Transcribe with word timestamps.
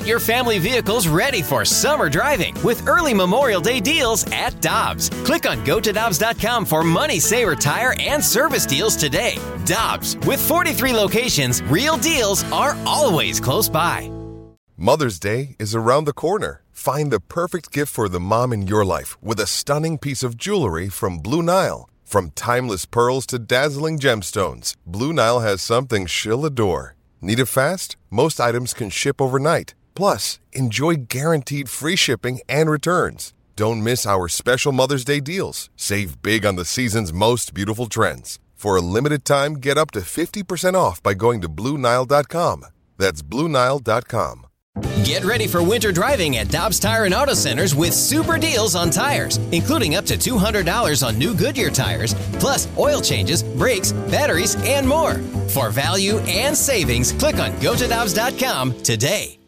Get 0.00 0.08
your 0.08 0.18
family 0.18 0.58
vehicles 0.58 1.08
ready 1.08 1.42
for 1.42 1.62
summer 1.62 2.08
driving 2.08 2.54
with 2.62 2.88
early 2.88 3.12
Memorial 3.12 3.60
Day 3.60 3.80
deals 3.80 4.24
at 4.32 4.58
Dobbs. 4.62 5.10
Click 5.26 5.46
on 5.46 5.62
gotodobbs.com 5.66 6.64
for 6.64 6.82
money 6.82 7.20
saver 7.20 7.54
tire 7.54 7.94
and 8.00 8.24
service 8.24 8.64
deals 8.64 8.96
today. 8.96 9.36
Dobbs, 9.66 10.16
with 10.26 10.40
43 10.40 10.94
locations, 10.94 11.62
real 11.64 11.98
deals 11.98 12.50
are 12.50 12.78
always 12.86 13.40
close 13.40 13.68
by. 13.68 14.10
Mother's 14.78 15.18
Day 15.18 15.54
is 15.58 15.74
around 15.74 16.06
the 16.06 16.14
corner. 16.14 16.62
Find 16.72 17.10
the 17.10 17.20
perfect 17.20 17.70
gift 17.70 17.92
for 17.92 18.08
the 18.08 18.20
mom 18.20 18.54
in 18.54 18.66
your 18.66 18.86
life 18.86 19.22
with 19.22 19.38
a 19.38 19.46
stunning 19.46 19.98
piece 19.98 20.22
of 20.22 20.38
jewelry 20.38 20.88
from 20.88 21.18
Blue 21.18 21.42
Nile. 21.42 21.90
From 22.04 22.30
timeless 22.30 22.86
pearls 22.86 23.26
to 23.26 23.38
dazzling 23.38 23.98
gemstones, 23.98 24.76
Blue 24.86 25.12
Nile 25.12 25.40
has 25.40 25.60
something 25.60 26.06
she'll 26.06 26.46
adore. 26.46 26.96
Need 27.20 27.40
it 27.40 27.48
fast? 27.48 27.98
Most 28.08 28.40
items 28.40 28.72
can 28.72 28.88
ship 28.88 29.20
overnight. 29.20 29.74
Plus, 30.00 30.40
enjoy 30.52 30.94
guaranteed 31.10 31.68
free 31.68 31.94
shipping 31.94 32.40
and 32.48 32.70
returns. 32.70 33.34
Don't 33.54 33.84
miss 33.84 34.06
our 34.06 34.28
special 34.28 34.72
Mother's 34.72 35.04
Day 35.04 35.20
deals. 35.20 35.68
Save 35.76 36.22
big 36.22 36.46
on 36.46 36.56
the 36.56 36.64
season's 36.64 37.12
most 37.12 37.52
beautiful 37.52 37.86
trends. 37.86 38.38
For 38.54 38.76
a 38.76 38.80
limited 38.80 39.26
time, 39.26 39.56
get 39.56 39.76
up 39.76 39.90
to 39.90 40.00
50% 40.00 40.74
off 40.74 41.02
by 41.02 41.12
going 41.12 41.42
to 41.42 41.50
BlueNile.com. 41.50 42.64
That's 42.96 43.20
BlueNile.com. 43.20 44.46
Get 45.04 45.22
ready 45.24 45.46
for 45.46 45.62
winter 45.62 45.92
driving 45.92 46.38
at 46.38 46.48
Dobbs 46.48 46.80
Tire 46.80 47.04
and 47.04 47.12
Auto 47.12 47.34
Centers 47.34 47.74
with 47.74 47.92
super 47.92 48.38
deals 48.38 48.74
on 48.74 48.88
tires, 48.88 49.36
including 49.52 49.96
up 49.96 50.06
to 50.06 50.14
$200 50.16 51.06
on 51.06 51.18
new 51.18 51.34
Goodyear 51.34 51.70
tires, 51.70 52.14
plus 52.38 52.68
oil 52.78 53.02
changes, 53.02 53.42
brakes, 53.42 53.92
batteries, 53.92 54.56
and 54.64 54.88
more. 54.88 55.16
For 55.48 55.68
value 55.68 56.20
and 56.20 56.56
savings, 56.56 57.12
click 57.12 57.36
on 57.36 57.50
gotodobbs.com 57.60 58.82
today. 58.82 59.39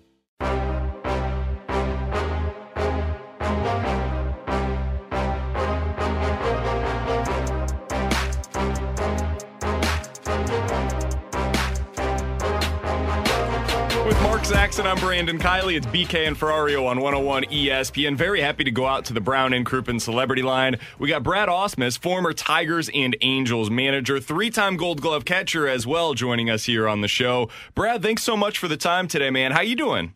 With 14.12 14.20
Mark 14.24 14.44
Saxon, 14.44 14.86
I'm 14.86 14.98
Brandon 14.98 15.38
Kiley. 15.38 15.76
It's 15.76 15.86
BK 15.86 16.26
and 16.26 16.36
Ferrario 16.36 16.86
on 16.86 17.00
101 17.00 17.44
ESPN. 17.44 18.16
Very 18.16 18.40
happy 18.40 18.64
to 18.64 18.70
go 18.70 18.84
out 18.84 19.04
to 19.06 19.12
the 19.12 19.20
Brown 19.20 19.52
and 19.52 19.64
Crouppen 19.64 20.00
celebrity 20.00 20.42
line. 20.42 20.78
We 20.98 21.08
got 21.08 21.22
Brad 21.22 21.48
Ausmus, 21.48 21.96
former 21.98 22.32
Tigers 22.32 22.90
and 22.92 23.16
Angels 23.22 23.70
manager, 23.70 24.20
three-time 24.20 24.76
Gold 24.76 25.00
Glove 25.00 25.24
catcher 25.24 25.68
as 25.68 25.86
well, 25.86 26.14
joining 26.14 26.50
us 26.50 26.64
here 26.64 26.88
on 26.88 27.00
the 27.00 27.08
show. 27.08 27.48
Brad, 27.74 28.02
thanks 28.02 28.22
so 28.22 28.36
much 28.36 28.58
for 28.58 28.68
the 28.68 28.76
time 28.76 29.08
today, 29.08 29.30
man. 29.30 29.52
How 29.52 29.62
you 29.62 29.76
doing? 29.76 30.12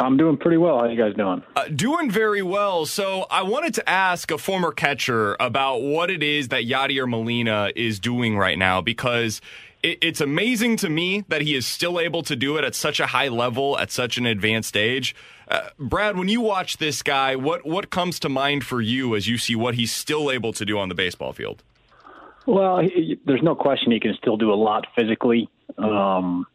I'm 0.00 0.16
doing 0.16 0.38
pretty 0.38 0.56
well. 0.56 0.78
How 0.78 0.86
you 0.86 0.96
guys 0.96 1.14
doing? 1.14 1.42
Uh, 1.54 1.68
doing 1.68 2.10
very 2.10 2.42
well. 2.42 2.86
So 2.86 3.26
I 3.30 3.42
wanted 3.42 3.74
to 3.74 3.88
ask 3.88 4.30
a 4.30 4.38
former 4.38 4.72
catcher 4.72 5.36
about 5.38 5.82
what 5.82 6.10
it 6.10 6.22
is 6.22 6.48
that 6.48 6.64
Yadier 6.64 7.08
Molina 7.08 7.70
is 7.76 8.00
doing 8.00 8.38
right 8.38 8.58
now 8.58 8.80
because 8.80 9.42
it, 9.82 9.98
it's 10.00 10.20
amazing 10.22 10.78
to 10.78 10.88
me 10.88 11.24
that 11.28 11.42
he 11.42 11.54
is 11.54 11.66
still 11.66 12.00
able 12.00 12.22
to 12.22 12.34
do 12.34 12.56
it 12.56 12.64
at 12.64 12.74
such 12.74 12.98
a 12.98 13.08
high 13.08 13.28
level 13.28 13.78
at 13.78 13.90
such 13.90 14.16
an 14.16 14.24
advanced 14.24 14.74
age. 14.74 15.14
Uh, 15.48 15.68
Brad, 15.78 16.16
when 16.16 16.28
you 16.28 16.40
watch 16.40 16.78
this 16.78 17.02
guy, 17.02 17.36
what 17.36 17.66
what 17.66 17.90
comes 17.90 18.18
to 18.20 18.30
mind 18.30 18.64
for 18.64 18.80
you 18.80 19.14
as 19.14 19.28
you 19.28 19.36
see 19.36 19.54
what 19.54 19.74
he's 19.74 19.92
still 19.92 20.30
able 20.30 20.54
to 20.54 20.64
do 20.64 20.78
on 20.78 20.88
the 20.88 20.94
baseball 20.94 21.34
field? 21.34 21.62
Well, 22.46 22.80
he, 22.80 23.20
there's 23.26 23.42
no 23.42 23.54
question 23.54 23.92
he 23.92 24.00
can 24.00 24.14
still 24.14 24.38
do 24.38 24.50
a 24.50 24.56
lot 24.56 24.86
physically, 24.96 25.50
um, 25.76 26.46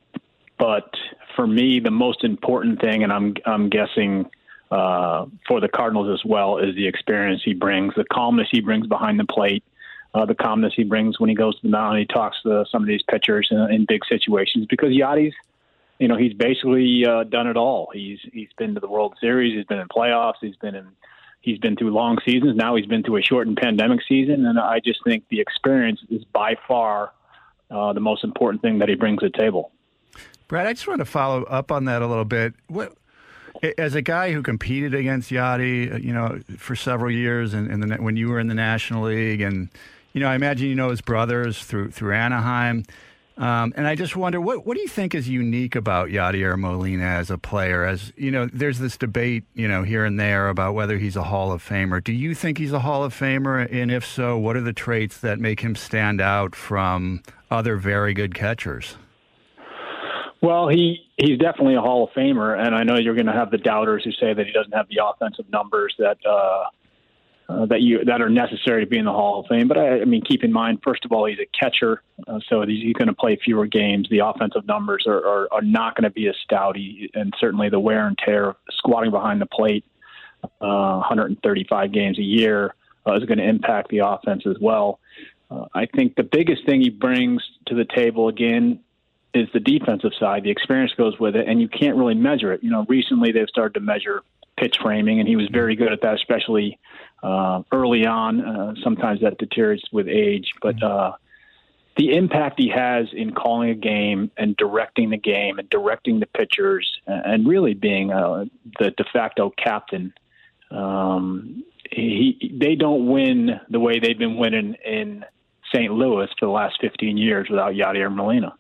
but 0.58 0.90
for 1.36 1.46
me, 1.48 1.80
the 1.80 1.92
most 1.92 2.24
important 2.24 2.82
thing, 2.82 3.04
and 3.04 3.12
I'm 3.12 3.36
I'm 3.46 3.70
guessing 3.70 4.30
uh, 4.72 5.26
for 5.48 5.60
the 5.60 5.68
Cardinals 5.68 6.10
as 6.20 6.26
well, 6.26 6.58
is 6.58 6.76
the 6.76 6.88
experience 6.88 7.42
he 7.44 7.54
brings, 7.54 7.94
the 7.96 8.06
calmness 8.06 8.48
he 8.52 8.62
brings 8.62 8.88
behind 8.88 9.20
the 9.20 9.26
plate, 9.26 9.64
uh, 10.14 10.26
the 10.26 10.36
calmness 10.36 10.74
he 10.76 10.84
brings 10.84 11.20
when 11.20 11.30
he 11.30 11.36
goes 11.36 11.56
to 11.56 11.62
the 11.64 11.70
mound. 11.70 11.98
and 11.98 12.00
He 12.00 12.14
talks 12.14 12.38
to 12.44 12.66
some 12.72 12.82
of 12.82 12.88
these 12.88 13.04
pitchers 13.04 13.48
in, 13.52 13.58
in 13.72 13.86
big 13.86 14.02
situations 14.06 14.66
because 14.68 14.90
Yadi's, 14.90 15.36
you 16.00 16.08
know, 16.08 16.18
he's 16.18 16.34
basically 16.34 17.06
uh, 17.06 17.24
done 17.24 17.48
it 17.48 17.58
all. 17.58 17.90
He's 17.94 18.20
he's 18.34 18.50
been 18.58 18.74
to 18.76 18.80
the 18.80 18.90
World 18.90 19.16
Series, 19.22 19.56
he's 19.56 19.66
been 19.66 19.80
in 19.80 19.88
playoffs, 19.88 20.36
he's 20.42 20.58
been 20.58 20.76
in. 20.76 20.88
He's 21.42 21.60
been 21.60 21.76
through 21.76 21.92
long 21.92 22.18
seasons. 22.26 22.56
Now 22.56 22.76
he's 22.76 22.88
been 22.88 23.04
through 23.04 23.18
a 23.18 23.22
shortened 23.22 23.58
pandemic 23.58 24.00
season, 24.08 24.48
and 24.48 24.58
I 24.58 24.80
just 24.80 25.04
think 25.04 25.26
the 25.30 25.42
experience 25.42 26.00
is 26.10 26.24
by 26.24 26.56
far 26.68 27.12
uh, 27.70 27.94
the 27.94 28.00
most 28.00 28.24
important 28.24 28.64
thing 28.64 28.80
that 28.80 28.90
he 28.90 28.96
brings 28.96 29.20
to 29.20 29.30
the 29.30 29.38
table. 29.38 29.72
Brad, 30.48 30.68
I 30.68 30.74
just 30.74 30.88
want 30.88 31.00
to 31.00 31.06
follow 31.06 31.44
up 31.44 31.72
on 31.72 31.86
that 31.86 32.02
a 32.02 32.08
little 32.08 32.26
bit. 32.26 32.54
What, 32.68 32.96
as 33.78 33.96
a 33.96 34.02
guy 34.02 34.32
who 34.32 34.42
competed 34.42 34.94
against 34.94 35.32
Yadi, 35.32 36.04
you 36.04 36.14
know, 36.14 36.40
for 36.58 36.76
several 36.76 37.12
years, 37.12 37.54
and, 37.54 37.98
when 38.04 38.16
you 38.16 38.30
were 38.30 38.40
in 38.40 38.48
the 38.48 38.54
National 38.54 39.06
League, 39.06 39.42
and 39.42 39.70
you 40.14 40.22
know, 40.22 40.28
I 40.28 40.36
imagine 40.36 40.68
you 40.68 40.76
know 40.76 40.90
his 40.90 41.02
brothers 41.02 41.64
through 41.64 41.92
through 41.92 42.14
Anaheim, 42.14 42.86
um, 43.38 43.74
and 43.76 43.88
I 43.88 43.96
just 43.96 44.16
wonder 44.16 44.40
what 44.40 44.66
what 44.66 44.76
do 44.76 44.82
you 44.82 44.88
think 44.88 45.16
is 45.16 45.28
unique 45.28 45.76
about 45.76 46.10
Yadier 46.10 46.58
Molina 46.58 47.04
as 47.04 47.30
a 47.30 47.38
player? 47.38 47.84
As 47.84 48.14
you 48.16 48.32
know, 48.32 48.46
there's 48.46 48.80
this 48.80 48.98
debate, 48.98 49.44
you 49.56 49.68
know, 49.68 49.84
here 49.84 50.06
and 50.06 50.20
there 50.20 50.50
about 50.50 50.74
whether 50.74 50.98
he's 50.98 51.16
a 51.16 51.24
Hall 51.24 51.52
of 51.52 51.68
Famer. 51.68 52.04
Do 52.04 52.14
you 52.14 52.36
think 52.36 52.58
he's 52.58 52.72
a 52.72 52.80
Hall 52.80 53.04
of 53.04 53.14
Famer? 53.14 53.68
And 53.72 53.92
if 53.92 54.06
so, 54.06 54.38
what 54.38 54.56
are 54.56 54.62
the 54.62 54.74
traits 54.74 55.18
that 55.20 55.40
make 55.40 55.62
him 55.62 55.76
stand 55.76 56.22
out 56.22 56.56
from 56.56 57.24
other 57.50 57.78
very 57.78 58.14
good 58.14 58.36
catchers? 58.36 58.96
Well, 60.46 60.68
he 60.68 61.10
he's 61.18 61.40
definitely 61.40 61.74
a 61.74 61.82
Hall 61.82 62.04
of 62.04 62.12
Famer, 62.12 62.56
and 62.56 62.76
I 62.76 62.84
know 62.84 63.00
you're 63.00 63.16
going 63.16 63.26
to 63.26 63.34
have 63.34 63.50
the 63.50 63.58
doubters 63.58 64.04
who 64.04 64.12
say 64.12 64.32
that 64.32 64.46
he 64.46 64.52
doesn't 64.52 64.74
have 64.74 64.88
the 64.90 65.04
offensive 65.04 65.50
numbers 65.50 65.96
that 65.98 66.18
uh, 66.24 66.66
uh, 67.50 67.66
that 67.66 67.82
you 67.82 68.06
that 68.06 68.22
are 68.22 68.30
necessary 68.30 68.86
to 68.86 68.88
be 68.88 69.00
in 69.00 69.06
the 69.06 69.12
Hall 69.12 69.40
of 69.40 69.48
Fame. 69.48 69.68
But 69.68 69.80
I, 69.80 70.02
I 70.02 70.06
mean, 70.06 70.22
keep 70.22 70.44
in 70.44 70.54
mind, 70.54 70.82
first 70.84 71.04
of 71.04 71.12
all, 71.12 71.26
he's 71.26 71.40
a 71.40 71.48
catcher, 71.60 72.04
uh, 72.28 72.38
so 72.48 72.62
he's, 72.62 72.94
going 72.94 73.08
to 73.08 73.16
play 73.16 73.40
fewer 73.44 73.66
games. 73.66 74.08
The 74.12 74.20
offensive 74.20 74.68
numbers 74.68 75.06
are 75.08 75.18
are, 75.18 75.48
are 75.52 75.64
not 75.64 75.96
going 75.96 76.04
to 76.04 76.12
be 76.12 76.28
as 76.28 76.36
stout, 76.44 76.78
he, 76.78 77.10
and 77.16 77.34
certainly 77.40 77.70
the 77.70 77.80
wear 77.80 78.06
and 78.06 78.16
tear 78.16 78.50
of 78.50 78.56
squatting 78.70 79.10
behind 79.10 79.42
the 79.42 79.48
plate, 79.48 79.84
uh, 80.62 81.02
135 81.10 81.92
games 81.92 82.20
a 82.20 82.24
year, 82.24 82.76
uh, 83.08 83.16
is 83.16 83.24
going 83.24 83.40
to 83.40 83.50
impact 83.50 83.90
the 83.90 84.04
offense 84.06 84.44
as 84.48 84.58
well. 84.62 85.00
Uh, 85.50 85.66
I 85.74 85.88
think 85.88 86.16
the 86.16 86.24
biggest 86.24 86.68
thing 86.68 86.82
he 86.82 86.92
brings 86.92 87.42
to 87.66 87.74
the 87.74 87.86
table 87.96 88.28
again 88.28 88.82
is 89.36 89.48
the 89.54 89.60
defensive 89.60 90.12
side. 90.20 90.44
The 90.44 90.50
experience 90.50 90.94
goes 90.94 91.20
with 91.20 91.36
it, 91.36 91.48
and 91.48 91.62
you 91.62 91.68
can't 91.68 91.98
really 91.98 92.16
measure 92.16 92.54
it. 92.54 92.64
You 92.64 92.70
know, 92.70 92.86
recently 92.88 93.32
they've 93.32 93.50
started 93.50 93.74
to 93.76 93.80
measure 93.80 94.24
pitch 94.58 94.78
framing, 94.82 95.20
and 95.20 95.28
he 95.28 95.36
was 95.36 95.48
very 95.52 95.76
good 95.76 95.92
at 95.92 96.02
that, 96.02 96.16
especially 96.16 96.80
uh, 97.22 97.62
early 97.72 98.06
on. 98.06 98.42
Uh, 98.42 98.74
sometimes 98.84 99.22
that 99.22 99.38
deteriorates 99.38 99.84
with 99.92 100.08
age, 100.08 100.52
but 100.62 100.82
uh, 100.82 101.14
the 101.98 102.16
impact 102.16 102.60
he 102.60 102.70
has 102.70 103.08
in 103.14 103.34
calling 103.34 103.70
a 103.70 103.76
game 103.76 104.32
and 104.38 104.56
directing 104.58 105.10
the 105.10 105.18
game 105.18 105.60
and 105.60 105.70
directing 105.70 106.20
the 106.20 106.28
pitchers, 106.28 107.00
and 107.06 107.48
really 107.48 107.74
being 107.74 108.12
uh, 108.12 108.46
the 108.80 108.92
de 108.92 109.06
facto 109.12 109.52
captain. 109.58 110.14
Um, 110.72 111.64
he, 111.92 112.58
they 112.60 112.76
don't 112.76 113.08
win 113.08 113.60
the 113.70 113.80
way 113.80 114.00
they've 114.00 114.18
been 114.18 114.38
winning 114.38 114.76
in 114.86 115.24
St. 115.74 115.92
Louis 115.92 116.28
for 116.40 116.46
the 116.46 116.52
last 116.52 116.78
15 116.82 117.18
years 117.18 117.48
without 117.50 117.74
Yadier 117.74 118.14
Molina. 118.14 118.56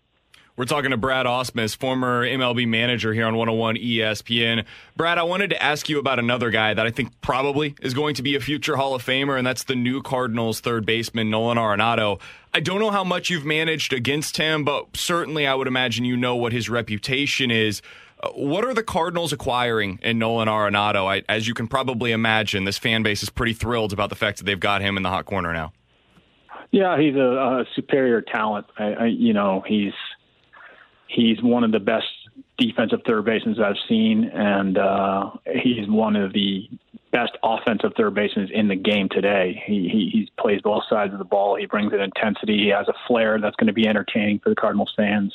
We're 0.57 0.63
talking 0.63 0.91
to 0.91 0.97
Brad 0.97 1.25
Ausmus, 1.25 1.75
former 1.75 2.25
MLB 2.25 2.65
manager 2.65 3.13
here 3.13 3.25
on 3.25 3.35
101 3.35 3.75
ESPN. 3.75 4.63
Brad, 4.95 5.17
I 5.17 5.23
wanted 5.23 5.49
to 5.49 5.61
ask 5.61 5.89
you 5.89 5.99
about 5.99 6.17
another 6.17 6.49
guy 6.49 6.73
that 6.73 6.87
I 6.87 6.91
think 6.91 7.09
probably 7.19 7.75
is 7.81 7.93
going 7.93 8.15
to 8.15 8.23
be 8.23 8.37
a 8.37 8.39
future 8.39 8.77
Hall 8.77 8.95
of 8.95 9.03
Famer, 9.03 9.37
and 9.37 9.45
that's 9.45 9.65
the 9.65 9.75
new 9.75 10.01
Cardinals 10.01 10.61
third 10.61 10.85
baseman, 10.85 11.29
Nolan 11.29 11.57
Arenado. 11.57 12.21
I 12.53 12.61
don't 12.61 12.79
know 12.79 12.89
how 12.89 13.03
much 13.03 13.29
you've 13.29 13.43
managed 13.43 13.91
against 13.91 14.37
him, 14.37 14.63
but 14.63 14.95
certainly 14.95 15.45
I 15.45 15.53
would 15.55 15.67
imagine 15.67 16.05
you 16.05 16.15
know 16.15 16.37
what 16.37 16.53
his 16.53 16.69
reputation 16.69 17.51
is. 17.51 17.81
Uh, 18.23 18.29
what 18.29 18.63
are 18.63 18.73
the 18.73 18.83
Cardinals 18.83 19.33
acquiring 19.33 19.99
in 20.03 20.19
Nolan 20.19 20.47
Arenado? 20.47 21.05
I, 21.05 21.23
as 21.27 21.49
you 21.49 21.53
can 21.53 21.67
probably 21.67 22.13
imagine, 22.13 22.63
this 22.63 22.77
fan 22.77 23.03
base 23.03 23.21
is 23.21 23.29
pretty 23.29 23.53
thrilled 23.53 23.91
about 23.91 24.09
the 24.09 24.15
fact 24.15 24.37
that 24.37 24.45
they've 24.45 24.57
got 24.57 24.81
him 24.81 24.95
in 24.95 25.03
the 25.03 25.09
hot 25.09 25.25
corner 25.25 25.51
now. 25.51 25.73
Yeah, 26.71 26.97
he's 26.97 27.15
a, 27.15 27.19
a 27.19 27.65
superior 27.75 28.21
talent. 28.21 28.67
I, 28.77 28.93
I, 28.93 29.05
you 29.07 29.33
know, 29.33 29.61
he's 29.67 29.93
he's 31.07 31.41
one 31.41 31.63
of 31.63 31.71
the 31.71 31.79
best 31.79 32.07
defensive 32.57 33.01
third 33.05 33.25
basemen 33.25 33.61
I've 33.61 33.75
seen, 33.87 34.25
and 34.25 34.77
uh, 34.77 35.31
he's 35.45 35.87
one 35.87 36.15
of 36.15 36.33
the 36.33 36.69
best 37.11 37.37
offensive 37.43 37.93
third 37.95 38.13
basemen 38.13 38.49
in 38.51 38.67
the 38.67 38.75
game 38.75 39.07
today. 39.09 39.61
He, 39.65 39.87
he 39.89 40.09
he 40.11 40.31
plays 40.37 40.61
both 40.61 40.83
sides 40.89 41.13
of 41.13 41.19
the 41.19 41.25
ball. 41.25 41.55
He 41.55 41.65
brings 41.65 41.93
an 41.93 42.01
intensity. 42.01 42.57
He 42.57 42.67
has 42.69 42.87
a 42.87 42.93
flair 43.07 43.39
that's 43.39 43.55
going 43.55 43.67
to 43.67 43.73
be 43.73 43.87
entertaining 43.87 44.39
for 44.39 44.49
the 44.49 44.55
Cardinals 44.55 44.93
fans, 44.95 45.33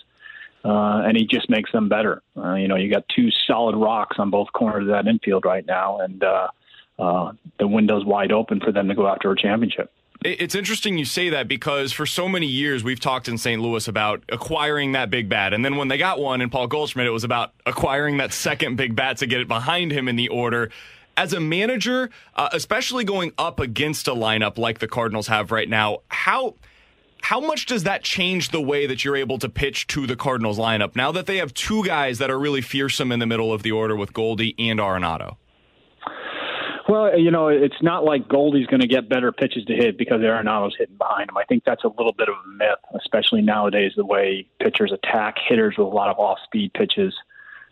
uh, 0.64 1.02
and 1.06 1.16
he 1.16 1.26
just 1.26 1.48
makes 1.48 1.72
them 1.72 1.88
better. 1.88 2.22
Uh, 2.36 2.54
you 2.54 2.68
know, 2.68 2.76
you 2.76 2.90
got 2.90 3.04
two 3.08 3.30
solid 3.46 3.76
rocks 3.76 4.16
on 4.18 4.30
both 4.30 4.52
corners 4.52 4.82
of 4.82 4.88
that 4.88 5.06
infield 5.06 5.44
right 5.44 5.66
now, 5.66 5.98
and 6.00 6.22
uh, 6.22 6.48
uh, 6.98 7.32
the 7.58 7.66
window's 7.66 8.04
wide 8.04 8.32
open 8.32 8.60
for 8.60 8.72
them 8.72 8.88
to 8.88 8.94
go 8.94 9.06
after 9.06 9.30
a 9.30 9.36
championship. 9.36 9.90
It's 10.22 10.54
interesting 10.54 10.98
you 10.98 11.06
say 11.06 11.30
that 11.30 11.48
because 11.48 11.92
for 11.92 12.04
so 12.04 12.28
many 12.28 12.46
years 12.46 12.84
we've 12.84 13.00
talked 13.00 13.26
in 13.26 13.38
St. 13.38 13.60
Louis 13.60 13.88
about 13.88 14.22
acquiring 14.28 14.92
that 14.92 15.08
big 15.08 15.30
bat. 15.30 15.54
And 15.54 15.64
then 15.64 15.76
when 15.76 15.88
they 15.88 15.96
got 15.96 16.20
one 16.20 16.42
in 16.42 16.50
Paul 16.50 16.66
Goldschmidt, 16.66 17.06
it 17.06 17.10
was 17.10 17.24
about 17.24 17.54
acquiring 17.64 18.18
that 18.18 18.34
second 18.34 18.76
big 18.76 18.94
bat 18.94 19.16
to 19.18 19.26
get 19.26 19.40
it 19.40 19.48
behind 19.48 19.92
him 19.92 20.08
in 20.08 20.16
the 20.16 20.28
order. 20.28 20.70
As 21.16 21.32
a 21.32 21.40
manager, 21.40 22.10
uh, 22.34 22.50
especially 22.52 23.02
going 23.02 23.32
up 23.38 23.60
against 23.60 24.08
a 24.08 24.14
lineup 24.14 24.58
like 24.58 24.78
the 24.78 24.88
Cardinals 24.88 25.28
have 25.28 25.50
right 25.50 25.68
now, 25.68 26.00
how 26.08 26.56
how 27.22 27.40
much 27.40 27.64
does 27.64 27.84
that 27.84 28.02
change 28.02 28.50
the 28.50 28.60
way 28.60 28.86
that 28.86 29.04
you're 29.04 29.16
able 29.16 29.38
to 29.38 29.48
pitch 29.48 29.86
to 29.88 30.06
the 30.06 30.16
Cardinals 30.16 30.58
lineup 30.58 30.96
now 30.96 31.12
that 31.12 31.26
they 31.26 31.38
have 31.38 31.54
two 31.54 31.84
guys 31.84 32.18
that 32.18 32.30
are 32.30 32.38
really 32.38 32.60
fearsome 32.60 33.10
in 33.10 33.20
the 33.20 33.26
middle 33.26 33.52
of 33.52 33.62
the 33.62 33.72
order 33.72 33.96
with 33.96 34.12
Goldie 34.12 34.54
and 34.58 34.80
Arenado? 34.80 35.36
Well, 36.90 37.16
you 37.16 37.30
know, 37.30 37.46
it's 37.46 37.80
not 37.82 38.02
like 38.02 38.26
Goldie's 38.26 38.66
going 38.66 38.80
to 38.80 38.88
get 38.88 39.08
better 39.08 39.30
pitches 39.30 39.64
to 39.66 39.74
hit 39.74 39.96
because 39.96 40.22
Arenado's 40.22 40.74
hitting 40.76 40.96
behind 40.96 41.30
him. 41.30 41.36
I 41.36 41.44
think 41.44 41.62
that's 41.64 41.84
a 41.84 41.88
little 41.88 42.12
bit 42.12 42.28
of 42.28 42.34
a 42.34 42.48
myth, 42.48 42.80
especially 42.98 43.42
nowadays, 43.42 43.92
the 43.96 44.04
way 44.04 44.44
pitchers 44.58 44.90
attack 44.90 45.36
hitters 45.48 45.76
with 45.78 45.86
a 45.86 45.90
lot 45.90 46.08
of 46.08 46.18
off-speed 46.18 46.72
pitches. 46.74 47.14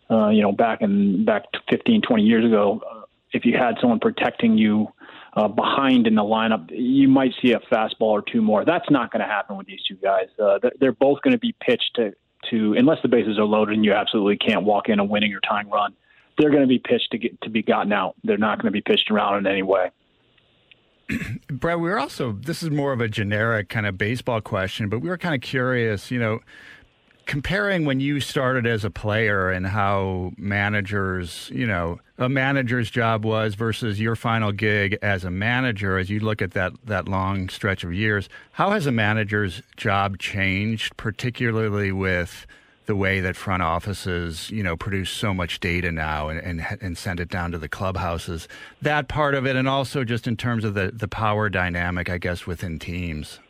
Uh, 0.09 0.29
you 0.29 0.41
know, 0.41 0.53
back 0.53 0.83
in 0.83 1.25
back 1.25 1.47
15, 1.69 2.03
20 2.03 2.23
years 2.23 2.45
ago, 2.45 2.81
uh, 2.89 3.01
if 3.33 3.45
you 3.45 3.59
had 3.59 3.75
someone 3.81 3.99
protecting 3.99 4.57
you 4.57 4.87
uh, 5.35 5.49
behind 5.49 6.07
in 6.07 6.15
the 6.15 6.23
lineup, 6.23 6.71
you 6.71 7.09
might 7.09 7.33
see 7.43 7.51
a 7.51 7.59
fastball 7.59 8.13
or 8.13 8.23
two 8.23 8.41
more. 8.41 8.65
That's 8.65 8.89
not 8.89 9.11
going 9.11 9.21
to 9.21 9.27
happen 9.27 9.57
with 9.57 9.67
these 9.67 9.83
two 9.83 9.97
guys. 9.97 10.29
Uh, 10.41 10.61
they're 10.79 10.93
both 10.93 11.23
going 11.23 11.33
to 11.33 11.39
be 11.39 11.57
pitched 11.61 11.91
to, 11.97 12.15
to 12.51 12.75
unless 12.75 12.99
the 13.03 13.09
bases 13.09 13.37
are 13.37 13.45
loaded 13.45 13.75
and 13.75 13.85
you 13.85 13.95
absolutely 13.95 14.37
can't 14.37 14.63
walk 14.63 14.89
in 14.89 15.01
a 15.01 15.05
winning 15.05 15.35
or 15.35 15.41
tying 15.41 15.69
run 15.69 15.93
they're 16.39 16.51
going 16.51 16.63
to 16.63 16.69
be 16.69 16.79
pitched 16.79 17.11
to 17.13 17.19
get 17.19 17.41
to 17.43 17.51
be 17.51 17.63
gotten 17.63 17.93
out. 17.93 18.15
They're 18.25 18.39
not 18.39 18.59
going 18.59 18.73
to 18.73 18.77
be 18.77 18.81
pitched 18.81 19.11
around 19.11 19.39
in 19.39 19.47
any 19.47 19.63
way. 19.63 19.91
Brad, 21.51 21.81
we 21.81 21.89
were 21.89 21.99
also 21.99 22.33
this 22.33 22.63
is 22.63 22.71
more 22.71 22.93
of 22.93 23.01
a 23.01 23.09
generic 23.09 23.69
kind 23.69 23.87
of 23.87 23.99
baseball 23.99 24.41
question, 24.41 24.89
but 24.89 25.01
we 25.01 25.09
were 25.09 25.19
kind 25.19 25.35
of 25.35 25.41
curious, 25.41 26.11
you 26.11 26.19
know, 26.19 26.41
comparing 27.27 27.85
when 27.85 28.01
you 28.01 28.21
started 28.21 28.67
as 28.67 28.85
a 28.85 28.91
player 28.91 29.51
and 29.51 29.67
how 29.67 30.33
managers, 30.39 31.51
you 31.53 31.67
know, 31.67 32.01
a 32.17 32.29
manager's 32.29 32.91
job 32.91 33.25
was 33.25 33.55
versus 33.55 34.01
your 34.01 34.17
final 34.17 34.51
gig 34.51 34.97
as 35.03 35.25
a 35.25 35.31
manager 35.31 35.99
as 35.99 36.09
you 36.09 36.21
look 36.21 36.41
at 36.41 36.53
that 36.53 36.73
that 36.85 37.09
long 37.09 37.49
stretch 37.49 37.85
of 37.85 37.93
years, 37.93 38.29
how 38.53 38.71
has 38.71 38.87
a 38.87 38.93
manager's 38.93 39.63
job 39.77 40.19
changed 40.19 40.97
particularly 40.97 41.93
with 41.93 42.47
the 42.89 42.97
way 42.97 43.21
that 43.21 43.37
front 43.37 43.63
offices, 43.63 44.51
you 44.51 44.63
know, 44.63 44.75
produce 44.75 45.11
so 45.11 45.35
much 45.35 45.61
data 45.61 45.93
now 45.93 46.31
and, 46.31 46.41
and, 46.41 46.79
and 46.81 46.97
send 46.97 47.21
it 47.21 47.29
down 47.29 47.53
to 47.53 47.59
the 47.59 47.69
clubhouses. 47.69 48.49
That 48.81 49.09
part 49.09 49.35
of 49.35 49.47
it, 49.47 49.57
and 49.57 49.69
also 49.69 50.05
just 50.05 50.27
in 50.27 50.37
terms 50.37 50.65
of 50.65 50.73
the 50.73 50.91
the 50.93 51.07
power 51.07 51.51
dynamic, 51.51 52.09
I 52.09 52.17
guess, 52.17 52.47
within 52.47 52.79
teams. 52.79 53.41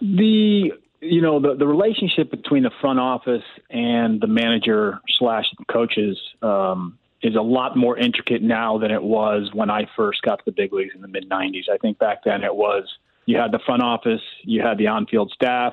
The 0.00 0.72
you 1.00 1.22
know 1.22 1.40
the 1.40 1.54
the 1.58 1.66
relationship 1.66 2.30
between 2.30 2.64
the 2.64 2.70
front 2.82 3.00
office 3.00 3.42
and 3.70 4.20
the 4.20 4.26
manager 4.26 5.00
slash 5.18 5.46
coaches 5.66 6.18
um, 6.42 6.98
is 7.22 7.34
a 7.34 7.42
lot 7.42 7.78
more 7.78 7.96
intricate 7.96 8.42
now 8.42 8.76
than 8.76 8.90
it 8.90 9.02
was 9.02 9.48
when 9.54 9.70
I 9.70 9.88
first 9.96 10.20
got 10.20 10.36
to 10.40 10.44
the 10.44 10.52
big 10.52 10.74
leagues 10.74 10.94
in 10.94 11.00
the 11.00 11.08
mid 11.08 11.30
'90s. 11.30 11.70
I 11.72 11.78
think 11.78 11.98
back 11.98 12.24
then 12.24 12.44
it 12.44 12.54
was 12.54 12.84
you 13.24 13.38
had 13.38 13.52
the 13.52 13.60
front 13.64 13.82
office, 13.82 14.20
you 14.42 14.60
had 14.60 14.76
the 14.76 14.88
on-field 14.88 15.32
staff, 15.34 15.72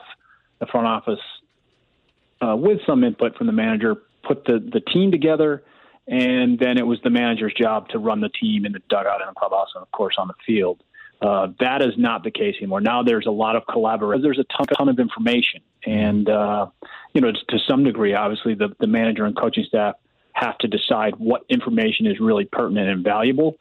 the 0.61 0.67
front 0.67 0.88
office 0.88 1.19
uh, 2.41 2.55
with 2.55 2.79
some 2.85 3.03
input 3.03 3.35
from 3.38 3.47
the 3.47 3.53
manager, 3.53 3.95
put 4.23 4.45
the, 4.45 4.59
the 4.59 4.79
team 4.79 5.11
together, 5.11 5.63
and 6.07 6.59
then 6.59 6.77
it 6.77 6.85
was 6.85 6.99
the 7.03 7.09
manager's 7.09 7.53
job 7.53 7.89
to 7.89 7.99
run 7.99 8.21
the 8.21 8.29
team 8.29 8.65
in 8.65 8.71
the 8.71 8.81
dugout 8.89 9.21
and 9.21 9.29
the 9.29 9.39
clubhouse, 9.39 9.69
and 9.75 9.81
of 9.81 9.91
course 9.91 10.15
on 10.17 10.27
the 10.27 10.33
field. 10.45 10.83
Uh, 11.21 11.49
that 11.59 11.83
is 11.83 11.93
not 11.97 12.23
the 12.23 12.31
case 12.31 12.55
anymore. 12.57 12.81
Now 12.81 13.03
there's 13.03 13.27
a 13.27 13.31
lot 13.31 13.55
of 13.55 13.63
collaboration. 13.67 14.23
There's 14.23 14.39
a 14.39 14.45
ton, 14.57 14.65
ton 14.75 14.89
of 14.89 14.99
information, 14.99 15.61
and 15.85 16.27
uh, 16.27 16.67
you 17.13 17.21
know, 17.21 17.31
to 17.31 17.59
some 17.69 17.83
degree, 17.83 18.15
obviously, 18.15 18.55
the, 18.55 18.69
the 18.79 18.88
manager 18.88 19.25
and 19.25 19.38
coaching 19.38 19.65
staff 19.67 19.95
have 20.33 20.57
to 20.59 20.67
decide 20.67 21.15
what 21.17 21.43
information 21.49 22.07
is 22.07 22.19
really 22.19 22.45
pertinent 22.45 22.89
and 22.89 23.03
valuable. 23.03 23.57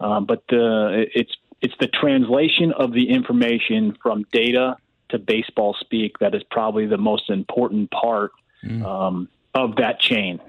Um, 0.00 0.24
but 0.24 0.44
the, 0.48 1.06
it's 1.14 1.32
it's 1.60 1.74
the 1.78 1.88
translation 1.88 2.72
of 2.72 2.92
the 2.92 3.10
information 3.10 3.96
from 4.02 4.24
data 4.32 4.76
to 5.12 5.18
baseball 5.18 5.74
speak 5.80 6.18
that 6.18 6.34
is 6.34 6.42
probably 6.50 6.86
the 6.86 6.98
most 6.98 7.30
important 7.30 7.90
part 7.90 8.32
mm. 8.64 8.84
um, 8.84 9.28
of 9.54 9.76
that 9.76 10.00
chain. 10.00 10.40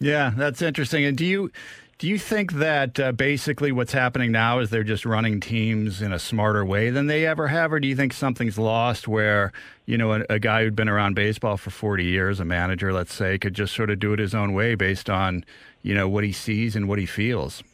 Yeah, 0.00 0.32
that's 0.36 0.62
interesting. 0.62 1.04
And 1.04 1.16
do 1.16 1.24
you 1.24 1.50
do 1.98 2.06
you 2.06 2.18
think 2.18 2.52
that 2.54 3.00
uh, 3.00 3.10
basically 3.10 3.72
what's 3.72 3.92
happening 3.92 4.30
now 4.30 4.60
is 4.60 4.70
they're 4.70 4.84
just 4.84 5.04
running 5.04 5.40
teams 5.40 6.00
in 6.00 6.12
a 6.12 6.18
smarter 6.18 6.64
way 6.64 6.90
than 6.90 7.08
they 7.08 7.26
ever 7.26 7.48
have, 7.48 7.72
or 7.72 7.80
do 7.80 7.88
you 7.88 7.96
think 7.96 8.12
something's 8.12 8.56
lost 8.56 9.08
where 9.08 9.52
you 9.86 9.98
know 9.98 10.12
a, 10.12 10.24
a 10.30 10.38
guy 10.38 10.62
who'd 10.62 10.76
been 10.76 10.88
around 10.88 11.14
baseball 11.14 11.56
for 11.56 11.70
forty 11.70 12.04
years, 12.04 12.38
a 12.38 12.44
manager, 12.44 12.92
let's 12.92 13.12
say, 13.12 13.38
could 13.38 13.54
just 13.54 13.74
sort 13.74 13.90
of 13.90 13.98
do 13.98 14.12
it 14.12 14.20
his 14.20 14.34
own 14.34 14.52
way 14.52 14.76
based 14.76 15.10
on 15.10 15.44
you 15.82 15.94
know 15.94 16.08
what 16.08 16.22
he 16.22 16.32
sees 16.32 16.76
and 16.76 16.88
what 16.88 16.98
he 17.00 17.06
feels? 17.06 17.64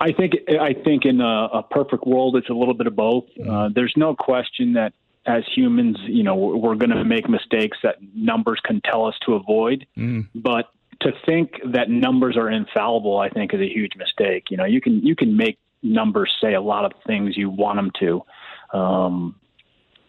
I 0.00 0.12
think 0.12 0.32
I 0.48 0.72
think 0.72 1.04
in 1.04 1.20
a, 1.20 1.48
a 1.52 1.62
perfect 1.62 2.06
world, 2.06 2.36
it's 2.36 2.48
a 2.48 2.54
little 2.54 2.74
bit 2.74 2.86
of 2.86 2.96
both. 2.96 3.24
Mm-hmm. 3.38 3.50
Uh, 3.50 3.68
there's 3.68 3.92
no 3.96 4.14
question 4.14 4.72
that 4.72 4.94
as 5.26 5.44
humans, 5.54 5.98
you 6.06 6.22
know, 6.22 6.34
we're 6.34 6.74
going 6.74 6.90
to 6.90 7.04
make 7.04 7.28
mistakes 7.28 7.76
that 7.82 7.96
numbers 8.14 8.58
can 8.64 8.80
tell 8.80 9.04
us 9.06 9.14
to 9.26 9.34
avoid. 9.34 9.86
Mm. 9.98 10.28
But 10.34 10.70
to 11.02 11.12
think 11.26 11.60
that 11.72 11.90
numbers 11.90 12.38
are 12.38 12.50
infallible, 12.50 13.18
I 13.18 13.28
think, 13.28 13.52
is 13.52 13.60
a 13.60 13.68
huge 13.68 13.92
mistake. 13.96 14.50
You 14.50 14.56
know, 14.56 14.64
you 14.64 14.80
can 14.80 15.04
you 15.04 15.14
can 15.14 15.36
make 15.36 15.58
numbers 15.82 16.34
say 16.42 16.54
a 16.54 16.60
lot 16.60 16.86
of 16.86 16.92
things 17.06 17.36
you 17.36 17.50
want 17.50 17.76
them 17.76 17.90
to, 18.00 18.78
um, 18.78 19.36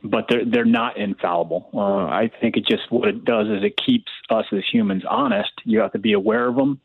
but 0.04 0.28
they're 0.30 0.46
they're 0.46 0.66
not 0.66 0.98
infallible. 0.98 1.70
Uh, 1.74 2.06
I 2.06 2.32
think 2.40 2.56
it 2.56 2.66
just 2.66 2.90
what 2.92 3.10
it 3.10 3.26
does 3.26 3.48
is 3.48 3.64
it 3.64 3.76
keeps 3.78 4.12
us 4.30 4.46
as 4.54 4.64
humans 4.72 5.04
honest. 5.10 5.52
You 5.66 5.80
have 5.80 5.92
to 5.92 6.00
be 6.00 6.14
aware 6.14 6.48
of 6.48 6.56
them 6.56 6.80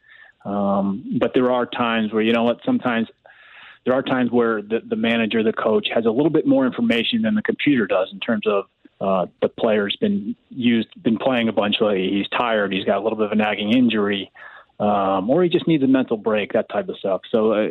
um, 0.47 1.19
but 1.19 1.33
there 1.35 1.51
are 1.51 1.67
times 1.67 2.13
where 2.13 2.23
you 2.23 2.33
know 2.33 2.45
what 2.45 2.61
sometimes 2.65 3.09
there 3.85 3.95
are 3.95 4.03
times 4.03 4.31
where 4.31 4.63
the, 4.63 4.81
the 4.85 4.97
manager, 4.97 5.43
the 5.43 5.53
coach, 5.53 5.89
has 5.95 6.07
a 6.07 6.11
little 6.11 6.31
bit 6.31 6.47
more 6.47 6.67
information 6.67 7.23
than 7.23 7.35
the 7.35 7.43
computer 7.43 7.87
does 7.87 8.09
in 8.13 8.19
terms 8.19 8.47
of 8.47 8.65
uh, 9.01 9.27
the 9.43 9.49
player's 9.49 9.97
been 9.97 10.35
used, 10.51 10.89
been 11.03 11.19
playing 11.19 11.49
a 11.49 11.53
bunch. 11.53 11.77
Like 11.81 11.99
he's 11.99 12.29
tired, 12.29 12.73
he's 12.73 12.85
got 12.85 12.99
a 12.99 13.03
little 13.03 13.17
bit 13.17 13.27
of 13.27 13.33
a 13.33 13.37
nagging 13.37 13.73
injury, 13.73 14.31
um, 14.81 15.31
or 15.31 15.43
he 15.43 15.49
just 15.49 15.69
needs 15.69 15.83
a 15.85 15.89
mental 15.89 16.17
break, 16.17 16.53
that 16.53 16.69
type 16.69 16.89
of 16.89 16.97
stuff. 16.99 17.23
So 17.31 17.53
uh, 17.53 17.69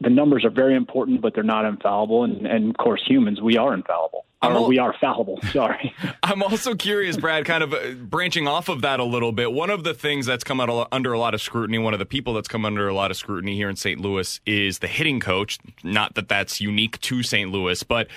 the 0.00 0.10
numbers 0.10 0.44
are 0.44 0.50
very 0.50 0.74
important, 0.74 1.20
but 1.20 1.34
they're 1.34 1.44
not 1.44 1.64
infallible. 1.64 2.24
And, 2.24 2.46
and 2.46 2.70
of 2.70 2.76
course, 2.76 3.02
humans, 3.06 3.40
we 3.40 3.56
are 3.56 3.74
infallible. 3.74 4.26
Or 4.42 4.66
we 4.66 4.78
are 4.78 4.94
fallible. 5.00 5.38
Sorry. 5.52 5.94
I'm 6.22 6.42
also 6.42 6.74
curious, 6.74 7.16
Brad, 7.16 7.44
kind 7.44 7.62
of 7.62 7.72
uh, 7.72 7.92
branching 7.92 8.48
off 8.48 8.68
of 8.68 8.82
that 8.82 9.00
a 9.00 9.04
little 9.04 9.32
bit. 9.32 9.52
One 9.52 9.70
of 9.70 9.84
the 9.84 9.94
things 9.94 10.26
that's 10.26 10.44
come 10.44 10.60
out 10.60 10.88
under 10.90 11.12
a 11.12 11.18
lot 11.18 11.34
of 11.34 11.40
scrutiny, 11.40 11.78
one 11.78 11.92
of 11.92 11.98
the 11.98 12.06
people 12.06 12.34
that's 12.34 12.48
come 12.48 12.64
under 12.64 12.88
a 12.88 12.94
lot 12.94 13.10
of 13.10 13.16
scrutiny 13.16 13.54
here 13.54 13.68
in 13.68 13.76
St. 13.76 14.00
Louis 14.00 14.40
is 14.46 14.80
the 14.80 14.88
hitting 14.88 15.20
coach. 15.20 15.58
Not 15.84 16.14
that 16.14 16.28
that's 16.28 16.60
unique 16.60 17.00
to 17.02 17.22
St. 17.22 17.50
Louis, 17.50 17.82
but 17.82 18.08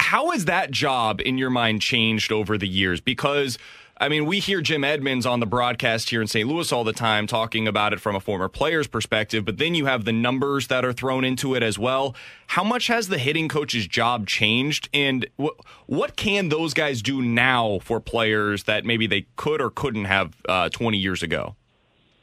how 0.00 0.30
has 0.30 0.46
that 0.46 0.70
job 0.70 1.20
in 1.20 1.38
your 1.38 1.50
mind 1.50 1.80
changed 1.80 2.32
over 2.32 2.58
the 2.58 2.68
years? 2.68 3.00
Because 3.00 3.58
I 4.02 4.08
mean, 4.08 4.26
we 4.26 4.40
hear 4.40 4.60
Jim 4.60 4.82
Edmonds 4.82 5.26
on 5.26 5.38
the 5.38 5.46
broadcast 5.46 6.10
here 6.10 6.20
in 6.20 6.26
St. 6.26 6.48
Louis 6.48 6.72
all 6.72 6.82
the 6.82 6.92
time 6.92 7.28
talking 7.28 7.68
about 7.68 7.92
it 7.92 8.00
from 8.00 8.16
a 8.16 8.20
former 8.20 8.48
player's 8.48 8.88
perspective, 8.88 9.44
but 9.44 9.58
then 9.58 9.76
you 9.76 9.86
have 9.86 10.04
the 10.04 10.12
numbers 10.12 10.66
that 10.66 10.84
are 10.84 10.92
thrown 10.92 11.22
into 11.22 11.54
it 11.54 11.62
as 11.62 11.78
well. 11.78 12.16
How 12.48 12.64
much 12.64 12.88
has 12.88 13.06
the 13.06 13.18
hitting 13.18 13.48
coach's 13.48 13.86
job 13.86 14.26
changed? 14.26 14.88
And 14.92 15.28
wh- 15.40 15.54
what 15.86 16.16
can 16.16 16.48
those 16.48 16.74
guys 16.74 17.00
do 17.00 17.22
now 17.22 17.78
for 17.78 18.00
players 18.00 18.64
that 18.64 18.84
maybe 18.84 19.06
they 19.06 19.26
could 19.36 19.62
or 19.62 19.70
couldn't 19.70 20.06
have 20.06 20.34
uh, 20.48 20.68
20 20.70 20.98
years 20.98 21.22
ago? 21.22 21.54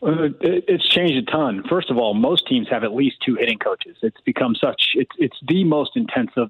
Uh, 0.04 0.28
it's 0.42 0.86
changed 0.90 1.30
a 1.30 1.32
ton. 1.32 1.64
First 1.70 1.90
of 1.90 1.98
all, 1.98 2.14
most 2.14 2.46
teams 2.46 2.68
have 2.70 2.84
at 2.84 2.94
least 2.94 3.24
two 3.26 3.36
hitting 3.36 3.58
coaches. 3.58 3.96
It's 4.02 4.20
become 4.26 4.54
such, 4.54 4.96
it's, 4.96 5.16
it's 5.18 5.38
the 5.48 5.64
most 5.64 5.96
intensive 5.96 6.50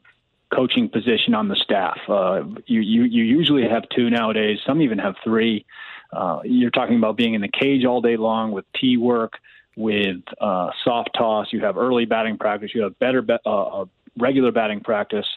coaching 0.53 0.89
position 0.89 1.33
on 1.33 1.47
the 1.47 1.55
staff. 1.55 1.99
Uh, 2.07 2.43
you, 2.65 2.81
you, 2.81 3.03
you 3.03 3.23
usually 3.23 3.67
have 3.67 3.83
two 3.95 4.09
nowadays. 4.09 4.59
Some 4.65 4.81
even 4.81 4.97
have 4.99 5.15
three. 5.23 5.65
Uh, 6.11 6.39
you're 6.43 6.71
talking 6.71 6.97
about 6.97 7.17
being 7.17 7.33
in 7.33 7.41
the 7.41 7.49
cage 7.49 7.85
all 7.85 8.01
day 8.01 8.17
long 8.17 8.51
with 8.51 8.65
tee 8.79 8.97
work, 8.97 9.33
with 9.75 10.21
uh, 10.41 10.71
soft 10.83 11.11
toss. 11.17 11.47
You 11.51 11.61
have 11.61 11.77
early 11.77 12.05
batting 12.05 12.37
practice. 12.37 12.71
You 12.73 12.83
have 12.83 12.97
better 12.99 13.21
be- 13.21 13.37
uh, 13.45 13.85
regular 14.17 14.51
batting 14.51 14.81
practice. 14.81 15.27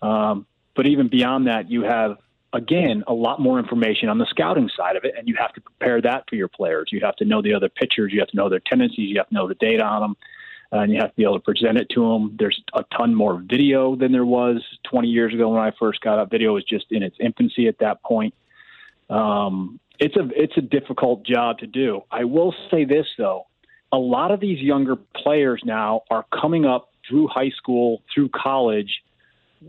Um, 0.00 0.46
but 0.74 0.86
even 0.86 1.08
beyond 1.08 1.48
that, 1.48 1.70
you 1.70 1.82
have 1.82 2.18
again 2.52 3.02
a 3.06 3.14
lot 3.14 3.40
more 3.40 3.58
information 3.58 4.08
on 4.08 4.18
the 4.18 4.26
scouting 4.26 4.70
side 4.76 4.96
of 4.96 5.04
it, 5.04 5.14
and 5.18 5.26
you 5.26 5.34
have 5.38 5.52
to 5.54 5.60
prepare 5.60 6.00
that 6.02 6.24
for 6.28 6.36
your 6.36 6.48
players. 6.48 6.88
You 6.92 7.00
have 7.00 7.16
to 7.16 7.24
know 7.24 7.42
the 7.42 7.54
other 7.54 7.68
pitchers. 7.68 8.12
You 8.12 8.20
have 8.20 8.28
to 8.28 8.36
know 8.36 8.48
their 8.48 8.60
tendencies. 8.60 9.10
You 9.10 9.18
have 9.18 9.28
to 9.28 9.34
know 9.34 9.48
the 9.48 9.54
data 9.54 9.84
on 9.84 10.02
them 10.02 10.16
and 10.72 10.90
you 10.90 10.98
have 11.00 11.10
to 11.10 11.16
be 11.16 11.22
able 11.22 11.34
to 11.38 11.44
present 11.44 11.78
it 11.78 11.88
to 11.90 12.00
them. 12.00 12.34
There's 12.38 12.60
a 12.74 12.84
ton 12.96 13.14
more 13.14 13.40
video 13.44 13.94
than 13.94 14.10
there 14.10 14.24
was 14.24 14.62
20 14.90 15.08
years 15.08 15.34
ago 15.34 15.50
when 15.50 15.60
I 15.60 15.72
first 15.78 16.00
got 16.00 16.18
up. 16.18 16.30
Video 16.30 16.54
was 16.54 16.64
just 16.64 16.86
in 16.90 17.02
its 17.02 17.16
infancy 17.20 17.68
at 17.68 17.78
that 17.78 18.02
point. 18.02 18.34
Um, 19.10 19.78
it's 19.98 20.16
a 20.16 20.28
it's 20.34 20.56
a 20.56 20.62
difficult 20.62 21.24
job 21.24 21.58
to 21.58 21.66
do. 21.66 22.00
I 22.10 22.24
will 22.24 22.54
say 22.70 22.84
this 22.84 23.06
though, 23.18 23.46
a 23.92 23.98
lot 23.98 24.30
of 24.30 24.40
these 24.40 24.58
younger 24.58 24.96
players 24.96 25.60
now 25.64 26.02
are 26.10 26.24
coming 26.32 26.64
up 26.64 26.88
through 27.08 27.28
high 27.28 27.50
school, 27.50 28.02
through 28.12 28.30
college, 28.30 29.02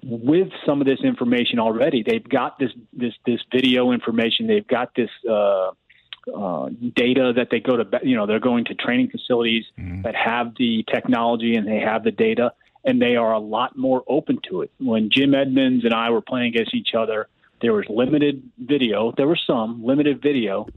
with 0.01 0.47
some 0.65 0.79
of 0.79 0.87
this 0.87 1.01
information 1.03 1.59
already. 1.59 2.03
They've 2.03 2.27
got 2.27 2.57
this 2.57 2.71
this 2.93 3.13
this 3.25 3.41
video 3.51 3.91
information. 3.91 4.47
They've 4.47 4.67
got 4.67 4.95
this 4.95 5.09
uh, 5.29 5.71
uh, 6.33 6.69
data 6.95 7.33
that 7.35 7.49
they 7.51 7.59
go 7.59 7.77
to. 7.77 7.99
You 8.03 8.15
know, 8.15 8.25
they're 8.25 8.39
going 8.39 8.65
to 8.65 8.75
training 8.75 9.09
facilities 9.09 9.65
mm-hmm. 9.77 10.03
that 10.03 10.15
have 10.15 10.53
the 10.57 10.83
technology 10.91 11.55
and 11.55 11.67
they 11.67 11.79
have 11.79 12.03
the 12.03 12.11
data, 12.11 12.53
and 12.83 13.01
they 13.01 13.15
are 13.15 13.33
a 13.33 13.39
lot 13.39 13.77
more 13.77 14.03
open 14.07 14.39
to 14.49 14.61
it. 14.61 14.71
When 14.79 15.09
Jim 15.11 15.33
Edmonds 15.33 15.85
and 15.85 15.93
I 15.93 16.09
were 16.09 16.21
playing 16.21 16.47
against 16.47 16.73
each 16.73 16.93
other, 16.97 17.27
there 17.61 17.73
was 17.73 17.85
limited 17.89 18.43
video. 18.57 19.13
There 19.15 19.27
was 19.27 19.41
some 19.45 19.83
limited 19.83 20.21
video. 20.21 20.67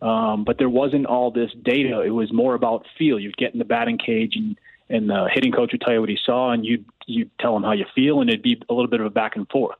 Um, 0.00 0.42
but 0.42 0.58
there 0.58 0.68
wasn't 0.68 1.06
all 1.06 1.30
this 1.30 1.52
data. 1.62 2.00
It 2.00 2.10
was 2.10 2.32
more 2.32 2.54
about 2.54 2.86
feel. 2.98 3.20
You'd 3.20 3.36
get 3.36 3.52
in 3.52 3.60
the 3.60 3.64
batting 3.64 3.98
cage 3.98 4.34
and 4.34 4.58
and 4.92 5.08
the 5.08 5.28
hitting 5.32 5.52
coach 5.52 5.72
would 5.72 5.80
tell 5.80 5.94
you 5.94 6.00
what 6.00 6.10
he 6.10 6.18
saw, 6.22 6.50
and 6.50 6.66
you 6.66 6.84
you 7.06 7.30
tell 7.40 7.56
him 7.56 7.62
how 7.62 7.72
you 7.72 7.86
feel, 7.94 8.20
and 8.20 8.28
it'd 8.28 8.42
be 8.42 8.60
a 8.68 8.74
little 8.74 8.90
bit 8.90 9.00
of 9.00 9.06
a 9.06 9.10
back 9.10 9.36
and 9.36 9.48
forth. 9.48 9.76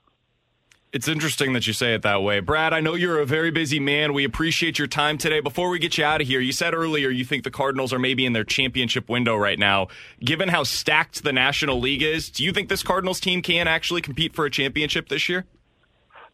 It's 0.93 1.09
interesting 1.09 1.55
that 1.55 1.67
you 1.67 1.73
say 1.73 1.95
it 1.95 2.03
that 2.03 2.23
way. 2.23 2.41
Brad, 2.41 2.75
I 2.75 2.81
know 2.81 2.95
you're 2.95 3.19
a 3.19 3.25
very 3.25 3.51
busy 3.51 3.81
man. 3.81 4.13
We 4.13 4.25
appreciate 4.25 4.79
your 4.79 4.89
time 4.89 5.17
today. 5.17 5.41
Before 5.41 5.71
we 5.71 5.79
get 5.79 5.97
you 5.97 6.05
out 6.05 6.21
of 6.21 6.27
here, 6.27 6.39
you 6.39 6.53
said 6.53 6.75
earlier 6.75 7.09
you 7.09 7.25
think 7.25 7.45
the 7.45 7.51
Cardinals 7.51 7.95
are 7.95 7.99
maybe 7.99 8.27
in 8.27 8.35
their 8.35 8.45
championship 8.45 9.09
window 9.09 9.35
right 9.35 9.59
now. 9.59 9.89
Given 10.21 10.51
how 10.51 10.65
stacked 10.65 11.23
the 11.23 11.33
National 11.33 11.81
League 11.81 12.03
is, 12.03 12.29
do 12.29 12.45
you 12.45 12.53
think 12.53 12.69
this 12.69 12.83
Cardinals 12.83 13.21
team 13.21 13.41
can 13.41 13.69
actually 13.69 14.03
compete 14.03 14.35
for 14.35 14.45
a 14.45 14.51
championship 14.51 15.09
this 15.09 15.31
year? 15.31 15.47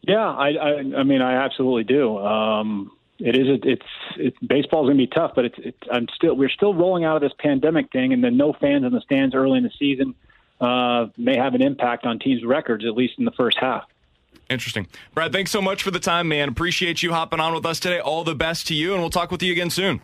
Yeah, 0.01 0.27
I, 0.27 0.49
I, 0.49 0.69
I 0.97 1.03
mean, 1.03 1.21
I 1.21 1.35
absolutely 1.45 1.85
do. 1.85 2.17
Um, 2.17 2.91
it 3.17 3.37
is. 3.37 3.59
It's 4.17 4.37
baseball's 4.45 4.87
going 4.87 4.97
to 4.97 5.03
be 5.03 5.07
tough, 5.07 5.31
but 5.35 5.45
it's, 5.45 5.55
it's. 5.57 5.77
I'm 5.89 6.07
still. 6.15 6.35
We're 6.35 6.49
still 6.49 6.73
rolling 6.73 7.05
out 7.05 7.15
of 7.15 7.21
this 7.21 7.33
pandemic 7.39 7.91
thing, 7.91 8.11
and 8.11 8.21
then 8.21 8.35
no 8.35 8.51
fans 8.53 8.85
in 8.85 8.91
the 8.91 9.01
stands 9.01 9.35
early 9.35 9.57
in 9.57 9.63
the 9.63 9.71
season 9.79 10.15
uh, 10.59 11.07
may 11.17 11.37
have 11.37 11.53
an 11.53 11.61
impact 11.61 12.05
on 12.05 12.19
teams' 12.19 12.43
records, 12.45 12.85
at 12.85 12.93
least 12.93 13.15
in 13.19 13.25
the 13.25 13.31
first 13.31 13.57
half. 13.57 13.83
Interesting. 14.49 14.87
Brad, 15.13 15.31
thanks 15.31 15.51
so 15.51 15.61
much 15.61 15.83
for 15.83 15.91
the 15.91 15.99
time, 15.99 16.27
man. 16.27 16.49
Appreciate 16.49 17.03
you 17.03 17.13
hopping 17.13 17.39
on 17.39 17.53
with 17.53 17.65
us 17.65 17.79
today. 17.79 17.99
All 17.99 18.23
the 18.23 18.35
best 18.35 18.67
to 18.67 18.73
you, 18.73 18.93
and 18.93 19.01
we'll 19.01 19.11
talk 19.11 19.31
with 19.31 19.43
you 19.43 19.51
again 19.51 19.69
soon. 19.69 20.01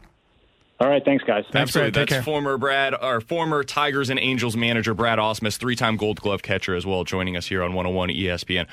All 0.80 0.90
right, 0.90 1.04
thanks, 1.06 1.24
guys. 1.24 1.46
Thanks, 1.52 1.70
Absolutely. 1.70 1.92
Brad. 1.92 2.10
That's 2.10 2.26
former 2.26 2.58
Brad, 2.58 2.94
our 2.94 3.22
former 3.22 3.64
Tigers 3.64 4.10
and 4.10 4.20
Angels 4.20 4.58
manager, 4.58 4.94
Brad 4.94 5.20
Ausmus, 5.20 5.58
three-time 5.58 5.96
Gold 5.96 6.20
Glove 6.20 6.42
catcher 6.44 6.76
as 6.76 6.86
well, 6.86 7.06
joining 7.06 7.38
us 7.38 7.48
here 7.48 7.64
on 7.64 7.74
101 7.74 8.10
ESPN. 8.10 8.68